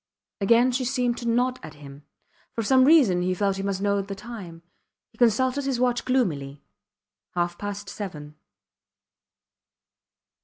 [0.39, 2.07] Again she seemed to nod at him.
[2.53, 4.63] For some reason he felt he must know the time.
[5.11, 6.63] He consulted his watch gloomily.
[7.35, 8.33] Half past seven.